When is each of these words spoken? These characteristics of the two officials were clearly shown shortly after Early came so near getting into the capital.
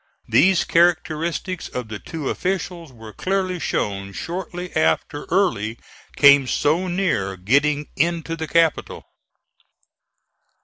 These 0.27 0.63
characteristics 0.63 1.67
of 1.67 1.87
the 1.89 1.99
two 1.99 2.31
officials 2.31 2.91
were 2.91 3.13
clearly 3.13 3.59
shown 3.59 4.13
shortly 4.13 4.75
after 4.75 5.25
Early 5.29 5.77
came 6.15 6.47
so 6.47 6.87
near 6.87 7.37
getting 7.37 7.87
into 7.95 8.35
the 8.35 8.47
capital. 8.47 9.05